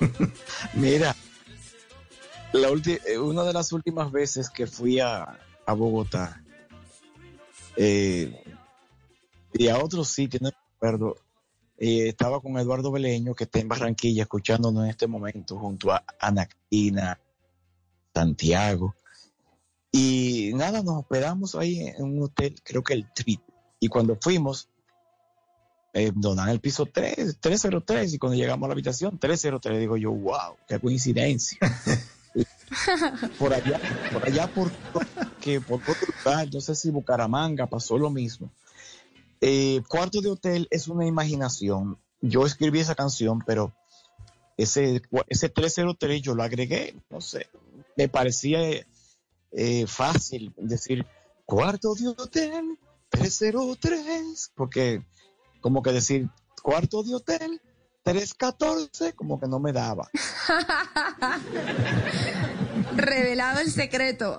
[0.74, 1.14] Mira,
[2.52, 6.42] la eh, una de las últimas veces que fui a, Bogotá
[7.76, 8.42] eh,
[9.52, 11.16] y a otro sitio, no recuerdo,
[11.76, 16.04] eh, estaba con Eduardo Beleño, que está en Barranquilla, escuchándonos en este momento, junto a
[16.18, 17.20] Anaquina,
[18.14, 18.96] Santiago.
[19.92, 23.40] Y nada, nos hospedamos ahí en un hotel, creo que el Trip.
[23.78, 24.68] Y cuando fuimos,
[25.92, 30.12] eh, donan el piso 3, 303, y cuando llegamos a la habitación, 303, digo yo,
[30.12, 31.58] wow, qué coincidencia.
[33.38, 33.80] por allá,
[34.12, 34.70] por allá, por,
[35.40, 35.94] que por otro
[36.24, 38.50] lugar, no sé si Bucaramanga pasó lo mismo.
[39.40, 41.98] Eh, cuarto de hotel es una imaginación.
[42.20, 43.72] Yo escribí esa canción, pero
[44.56, 47.46] ese, ese 303 yo lo agregué, no sé,
[47.96, 48.60] me parecía
[49.52, 51.06] eh, fácil decir
[51.46, 52.78] cuarto de hotel
[53.10, 55.02] 303, porque
[55.60, 56.28] como que decir
[56.62, 57.60] cuarto de hotel
[58.02, 60.08] 314, como que no me daba.
[62.96, 64.38] Revelado el secreto.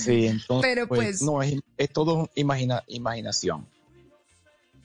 [0.00, 1.60] sí, entonces, Pero pues, pues, no, es,
[1.92, 3.68] todo imagina, imaginación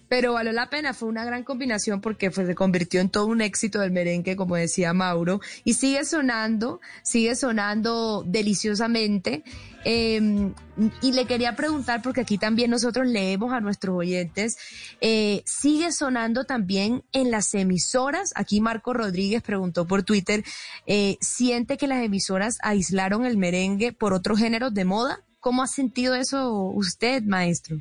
[0.09, 3.79] pero valió la pena, fue una gran combinación porque se convirtió en todo un éxito
[3.79, 9.43] del merengue, como decía Mauro, y sigue sonando, sigue sonando deliciosamente.
[9.89, 10.53] Em,
[11.01, 14.57] y le quería preguntar, porque aquí también nosotros leemos a nuestros oyentes,
[14.99, 18.33] eh, sigue sonando también en las emisoras.
[18.35, 20.43] Aquí Marco Rodríguez preguntó por Twitter,
[20.87, 25.23] eh, ¿siente que las emisoras aislaron el merengue por otros géneros de moda?
[25.39, 27.77] ¿Cómo ha sentido eso usted, maestro?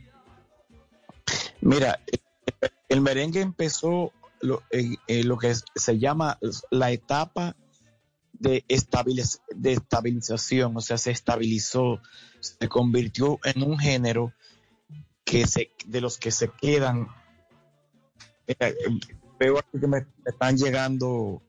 [1.66, 2.00] Mira,
[2.88, 4.62] el merengue empezó lo,
[5.08, 6.38] lo que se llama
[6.70, 7.56] la etapa
[8.32, 8.64] de,
[9.54, 12.00] de estabilización, o sea, se estabilizó,
[12.40, 14.32] se convirtió en un género
[15.24, 17.08] que se, de los que se quedan.
[19.40, 21.42] veo que me, están llegando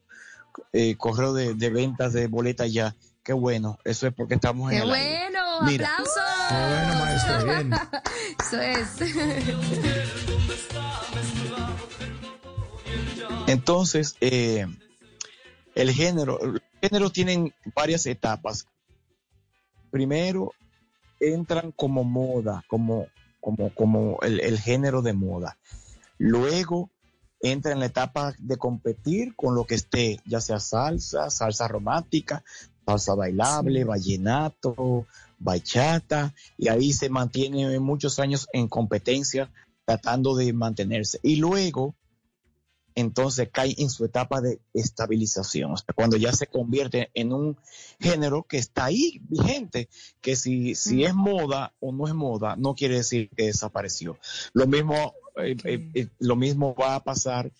[0.73, 2.95] eh, correo de, ventas de boletas ya.
[3.23, 5.59] Qué bueno, eso es porque estamos en ¡Qué bueno!
[5.61, 6.36] ¡Aplausos!
[6.49, 7.73] Bueno, maestro, bien.
[8.39, 8.87] eso es.
[13.47, 14.65] Entonces, eh,
[15.75, 18.67] el género, el género tienen varias etapas.
[19.89, 20.51] Primero,
[21.19, 23.07] entran como moda, como,
[23.39, 25.57] como, como el, el género de moda.
[26.17, 26.89] Luego,
[27.39, 32.43] entra en la etapa de competir con lo que esté, ya sea salsa, salsa romántica,
[32.85, 35.05] salsa bailable, vallenato,
[35.37, 39.51] bachata, y ahí se mantiene muchos años en competencia
[39.85, 41.19] tratando de mantenerse.
[41.23, 41.95] Y luego
[42.97, 47.55] entonces cae en su etapa de estabilización, o sea, cuando ya se convierte en un
[47.99, 49.87] género que está ahí vigente,
[50.19, 54.17] que si, si es moda o no es moda, no quiere decir que desapareció.
[54.53, 57.51] Lo mismo, eh, eh, eh, lo mismo va a pasar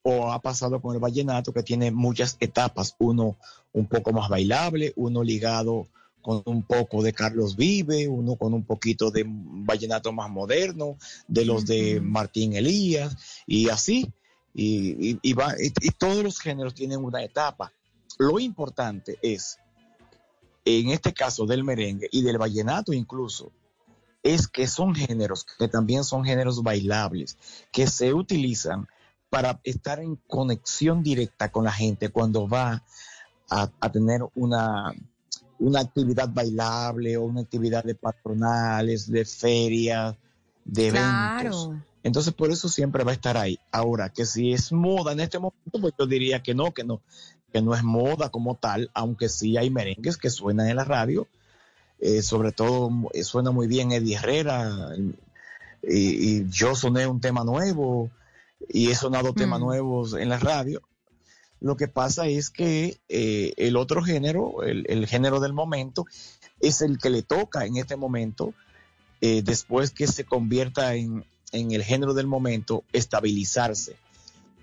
[0.00, 3.36] o ha pasado con el vallenato, que tiene muchas etapas, uno
[3.72, 5.88] un poco más bailable, uno ligado
[6.26, 10.98] con un poco de Carlos Vive, uno con un poquito de vallenato más moderno,
[11.28, 13.16] de los de Martín Elías,
[13.46, 14.12] y así
[14.52, 17.72] y, y, todos los géneros tienen una etapa.
[18.18, 19.60] Lo importante es,
[20.64, 23.52] en este caso del merengue y del vallenato incluso,
[24.24, 27.38] es que son géneros que también son géneros bailables,
[27.70, 28.88] que se utilizan
[29.30, 32.82] para estar en conexión directa con la gente cuando va
[33.48, 34.92] a, tener una,
[35.58, 40.14] una actividad bailable o una actividad de patronales, de ferias,
[40.64, 41.70] de eventos.
[42.02, 43.58] Entonces, por eso siempre va a estar ahí.
[43.72, 47.00] Ahora, que si es moda en este momento, pues yo diría que no, que no,
[47.52, 51.26] que no es moda como tal, aunque sí hay merengues que suenan en la radio.
[51.98, 54.90] Eh, sobre todo eh, suena muy bien Eddie Herrera,
[55.82, 58.10] y, yo soné un tema nuevo,
[58.68, 59.62] y he sonado temas mm.
[59.62, 60.82] nuevos en la radio.
[61.60, 66.04] Lo que pasa es que eh, el otro género, el, género del momento,
[66.60, 68.54] es el que le toca en este momento,
[69.20, 73.96] después que se convierta en, en el género del momento, estabilizarse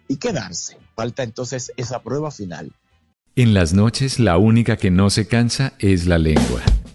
[0.08, 0.78] y quedarse.
[0.96, 2.72] Falta entonces esa prueba final.
[3.36, 6.62] En las noches la única que no se cansa es la lengua.